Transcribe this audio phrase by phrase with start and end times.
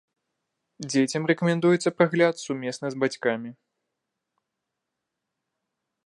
[0.91, 3.53] Дзецям рэкамендуецца прагляд сумесна з бацькамі.